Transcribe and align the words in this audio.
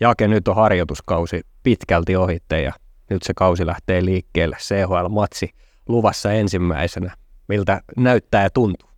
Jake, 0.00 0.28
nyt 0.28 0.48
on 0.48 0.56
harjoituskausi 0.56 1.40
pitkälti 1.62 2.16
ohitte 2.16 2.62
ja 2.62 2.72
nyt 3.10 3.22
se 3.22 3.34
kausi 3.36 3.66
lähtee 3.66 4.04
liikkeelle. 4.04 4.56
CHL-matsi 4.56 5.50
luvassa 5.88 6.32
ensimmäisenä. 6.32 7.16
Miltä 7.48 7.80
näyttää 7.96 8.42
ja 8.42 8.50
tuntuu? 8.50 8.90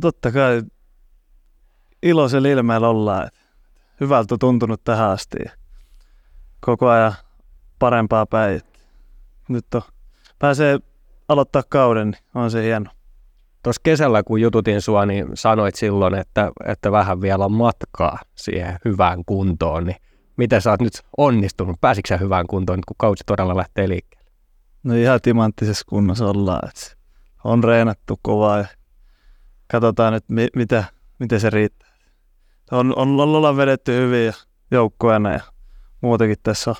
Totta 0.00 0.32
kai 0.32 0.62
iloisella 2.02 2.48
ilmeellä 2.48 2.88
ollaan. 2.88 3.30
Hyvältä 4.00 4.34
on 4.34 4.38
tuntunut 4.38 4.84
tähän 4.84 5.10
asti. 5.10 5.38
Koko 6.60 6.88
ajan 6.88 7.14
parempaa 7.78 8.26
päin. 8.26 8.60
Nyt 9.48 9.74
on, 9.74 9.82
pääsee 10.38 10.78
aloittaa 11.28 11.62
kauden, 11.68 12.10
niin 12.10 12.22
on 12.34 12.50
se 12.50 12.62
hieno. 12.62 12.90
Tuossa 13.62 13.80
kesällä, 13.84 14.22
kun 14.22 14.40
jututin 14.40 14.80
sua, 14.80 15.06
niin 15.06 15.26
sanoit 15.34 15.74
silloin, 15.74 16.14
että, 16.14 16.50
että 16.66 16.92
vähän 16.92 17.20
vielä 17.20 17.44
on 17.44 17.52
matkaa 17.52 18.18
siihen 18.34 18.78
hyvään 18.84 19.24
kuntoon. 19.26 19.84
Niin 19.84 19.96
miten 20.36 20.62
sä 20.62 20.70
oot 20.70 20.80
nyt 20.80 21.02
onnistunut? 21.16 21.80
Pääsitkö 21.80 22.16
hyvään 22.18 22.46
kuntoon, 22.46 22.78
kun 22.88 22.96
kausi 22.98 23.24
todella 23.26 23.56
lähtee 23.56 23.88
liikkeelle? 23.88 24.30
No 24.82 24.94
ihan 24.94 25.20
timanttisessa 25.22 25.84
kunnossa 25.88 26.26
ollaan. 26.26 26.68
Että 26.68 26.96
on 27.44 27.64
reenattu 27.64 28.18
kovaa 28.22 28.58
ja 28.58 28.66
katsotaan 29.70 30.12
nyt, 30.12 30.24
mi- 30.28 30.48
mitä, 30.56 30.84
miten 31.18 31.40
se 31.40 31.50
riittää. 31.50 31.88
On, 32.70 32.92
on, 32.96 33.20
ollaan 33.20 33.56
vedetty 33.56 33.96
hyvin 33.96 34.26
ja 34.26 34.32
joukkueena 34.70 35.32
ja 35.32 35.40
muutenkin 36.00 36.36
tässä 36.42 36.70
on 36.70 36.76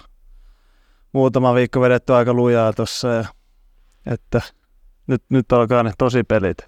muutama 1.13 1.55
viikko 1.55 1.81
vedetty 1.81 2.15
aika 2.15 2.35
lujaa 2.35 2.73
tuossa. 2.73 3.25
Että 4.07 4.43
nyt, 5.09 5.23
nyt 5.29 5.53
alkaa 5.53 5.83
ne 5.83 5.93
tosi 5.99 6.25
pelit. 6.25 6.59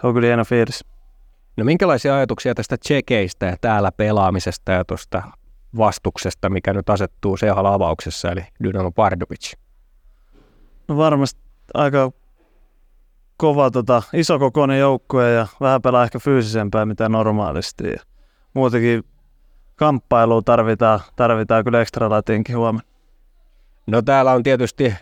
Se 0.00 0.06
on 0.06 0.14
kyllä 0.14 0.26
hieno 0.26 0.44
fiilis. 0.44 0.84
No 1.56 1.64
minkälaisia 1.64 2.16
ajatuksia 2.16 2.54
tästä 2.54 2.76
tsekeistä 2.76 3.46
ja 3.46 3.56
täällä 3.60 3.92
pelaamisesta 3.92 4.72
ja 4.72 4.84
tuosta 4.84 5.22
vastuksesta, 5.76 6.50
mikä 6.50 6.72
nyt 6.72 6.90
asettuu 6.90 7.36
CHL-avauksessa, 7.36 8.30
eli 8.32 8.40
Dynamo 8.62 8.90
Pardubic? 8.90 9.52
No 10.88 10.96
varmasti 10.96 11.40
aika 11.74 12.12
kova, 13.36 13.70
tota, 13.70 14.02
isokokoinen 14.12 14.78
joukkue 14.78 15.32
ja 15.32 15.46
vähän 15.60 15.82
pelaa 15.82 16.04
ehkä 16.04 16.18
fyysisempää 16.18 16.86
mitä 16.86 17.08
normaalisti. 17.08 17.88
Ja 17.88 18.02
muutenkin 18.54 19.04
kamppailua 19.76 20.42
tarvitaan, 20.42 21.00
tarvitaan 21.16 21.64
kyllä 21.64 21.80
ekstra 21.80 22.10
latinkin 22.10 22.56
huomenna. 22.56 22.92
No 23.86 24.02
täällä 24.02 24.32
on 24.32 24.42
tietysti 24.42 24.94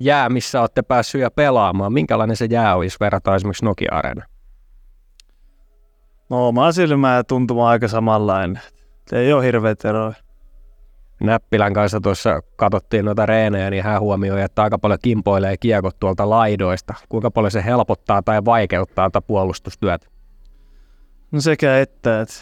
jää, 0.00 0.28
missä 0.28 0.60
olette 0.60 0.82
päässyt 0.82 1.20
ja 1.20 1.30
pelaamaan. 1.30 1.92
Minkälainen 1.92 2.36
se 2.36 2.44
jää 2.50 2.76
olisi 2.76 2.96
verrattuna 3.00 3.36
esimerkiksi 3.36 3.64
nokia 3.64 3.88
Arena? 3.92 4.24
No 6.30 6.48
oma 6.48 6.72
silmä 6.72 7.14
ja 7.14 7.24
tuntuma 7.24 7.68
aika 7.68 7.88
samanlainen. 7.88 8.60
Ei 9.12 9.32
ole 9.32 9.44
hirveät 9.44 9.84
eroja. 9.84 10.14
Näppilän 11.20 11.74
kanssa 11.74 12.00
tuossa 12.00 12.40
katsottiin 12.56 13.04
noita 13.04 13.26
reenejä, 13.26 13.70
niin 13.70 13.84
hän 13.84 14.00
huomioi, 14.00 14.42
että 14.42 14.62
aika 14.62 14.78
paljon 14.78 14.98
kimpoilee 15.02 15.56
kiekot 15.56 15.98
tuolta 16.00 16.30
laidoista. 16.30 16.94
Kuinka 17.08 17.30
paljon 17.30 17.50
se 17.50 17.64
helpottaa 17.64 18.22
tai 18.22 18.44
vaikeuttaa 18.44 19.10
tätä 19.10 19.26
puolustustyötä? 19.26 20.06
No 21.30 21.40
sekä 21.40 21.78
että, 21.78 22.20
että 22.20 22.34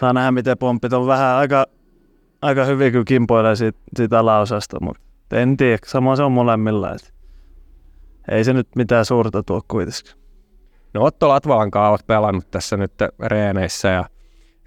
saa 0.00 0.12
nähdä 0.12 0.30
miten 0.30 0.58
pomppit 0.58 0.92
on 0.92 1.06
vähän 1.06 1.36
aika, 1.36 1.66
aika 2.42 2.64
hyvin 2.64 2.92
kyllä 2.92 3.04
kimpoilee 3.04 3.56
siitä, 3.56 3.78
siitä 3.96 4.18
alaosasta, 4.18 4.76
mutta 4.80 5.02
en 5.32 5.56
tiedä, 5.56 5.78
sama 5.86 6.16
se 6.16 6.22
on 6.22 6.32
molemmilla. 6.32 6.92
Että 6.92 7.08
ei 8.30 8.44
se 8.44 8.52
nyt 8.52 8.68
mitään 8.76 9.04
suurta 9.04 9.42
tuo 9.42 9.60
kuitenkaan. 9.68 10.22
No 10.94 11.04
Otto 11.04 11.28
Latvalan 11.28 11.70
kanssa 11.70 11.88
olet 11.88 12.06
pelannut 12.06 12.50
tässä 12.50 12.76
nyt 12.76 12.92
reeneissä 13.20 13.88
ja, 13.88 14.04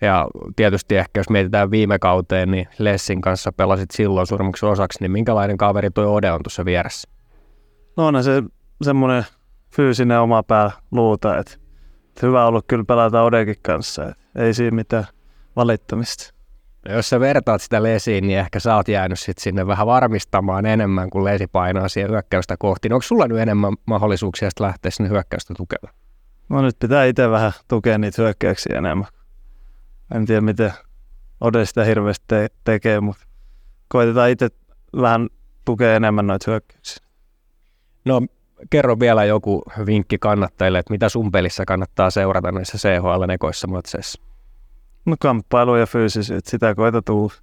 ja 0.01 0.27
tietysti 0.55 0.97
ehkä 0.97 1.19
jos 1.19 1.29
mietitään 1.29 1.71
viime 1.71 1.99
kauteen, 1.99 2.51
niin 2.51 2.67
Lessin 2.79 3.21
kanssa 3.21 3.51
pelasit 3.51 3.91
silloin 3.91 4.27
suurimmaksi 4.27 4.65
osaksi, 4.65 4.99
niin 5.01 5.11
minkälainen 5.11 5.57
kaveri 5.57 5.91
tuo 5.91 6.13
Ode 6.13 6.31
on 6.31 6.43
tuossa 6.43 6.65
vieressä? 6.65 7.09
No 7.97 8.07
on 8.07 8.23
se 8.23 8.43
semmoinen 8.81 9.25
fyysinen 9.75 10.19
oma 10.19 10.43
pää 10.43 10.71
luuta, 10.91 11.37
että, 11.37 11.57
hyvä 12.21 12.45
ollut 12.45 12.65
kyllä 12.67 12.83
pelata 12.83 13.23
Odekin 13.23 13.55
kanssa, 13.61 14.03
että 14.03 14.23
ei 14.35 14.53
siinä 14.53 14.75
mitään 14.75 15.05
valittamista. 15.55 16.34
No 16.87 16.95
jos 16.95 17.09
sä 17.09 17.19
vertaat 17.19 17.61
sitä 17.61 17.83
Lesiin, 17.83 18.27
niin 18.27 18.39
ehkä 18.39 18.59
sä 18.59 18.75
oot 18.75 18.87
jäänyt 18.87 19.19
sit 19.19 19.37
sinne 19.37 19.67
vähän 19.67 19.87
varmistamaan 19.87 20.65
enemmän, 20.65 21.09
kuin 21.09 21.25
Lesi 21.25 21.47
painaa 21.47 21.89
siihen 21.89 22.11
hyökkäystä 22.11 22.55
kohti. 22.59 22.89
No 22.89 22.95
onko 22.95 23.03
sulla 23.03 23.27
nyt 23.27 23.37
enemmän 23.37 23.73
mahdollisuuksia 23.85 24.49
lähteä 24.59 24.91
sinne 24.91 25.09
hyökkäystä 25.09 25.53
tukemaan? 25.57 25.95
No 26.49 26.61
nyt 26.61 26.79
pitää 26.79 27.05
itse 27.05 27.29
vähän 27.29 27.51
tukea 27.67 27.97
niitä 27.97 28.21
hyökkäyksiä 28.21 28.77
enemmän. 28.77 29.07
En 30.15 30.25
tiedä, 30.25 30.41
miten 30.41 30.73
Ode 31.41 31.65
sitä 31.65 31.83
hirveästi 31.83 32.25
te- 32.27 32.47
tekee, 32.63 32.99
mutta 32.99 33.25
koitetaan 33.87 34.29
itse 34.29 34.49
vähän 35.01 35.27
tukea 35.65 35.95
enemmän 35.95 36.27
noita 36.27 36.51
hyökkäyksiä. 36.51 37.05
No 38.05 38.21
kerro 38.69 38.99
vielä 38.99 39.25
joku 39.25 39.63
vinkki 39.85 40.17
kannattajille, 40.17 40.79
että 40.79 40.93
mitä 40.93 41.09
sun 41.09 41.31
pelissä 41.31 41.65
kannattaa 41.65 42.09
seurata 42.09 42.51
näissä 42.51 42.77
CHL-nekoissa 42.77 43.67
matseissa? 43.67 44.21
No 45.05 45.15
kamppailu 45.19 45.75
ja 45.75 45.85
fyysisyyttä, 45.85 46.49
sitä 46.49 46.75
koita 46.75 47.01
tulla. 47.01 47.33